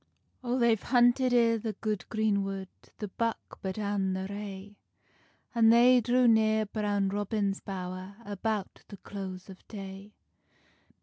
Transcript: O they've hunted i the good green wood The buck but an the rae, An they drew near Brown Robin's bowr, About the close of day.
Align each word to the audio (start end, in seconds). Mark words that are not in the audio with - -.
O 0.43 0.57
they've 0.57 0.81
hunted 0.81 1.31
i 1.31 1.57
the 1.57 1.73
good 1.73 2.09
green 2.09 2.43
wood 2.43 2.69
The 2.97 3.09
buck 3.09 3.59
but 3.61 3.77
an 3.77 4.13
the 4.13 4.25
rae, 4.31 4.79
An 5.53 5.69
they 5.69 6.01
drew 6.01 6.27
near 6.27 6.65
Brown 6.65 7.09
Robin's 7.09 7.59
bowr, 7.61 8.15
About 8.25 8.81
the 8.87 8.97
close 8.97 9.47
of 9.47 9.63
day. 9.67 10.15